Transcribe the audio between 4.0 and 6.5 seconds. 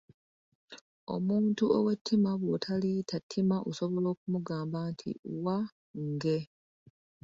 okumugamba nti wa nge.